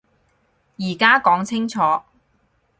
[0.79, 1.79] 而家講清楚